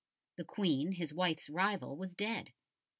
The 0.37 0.45
Queen, 0.45 0.93
his 0.93 1.13
wife's 1.13 1.47
rival, 1.47 1.95
was 1.95 2.11
dead. 2.11 2.53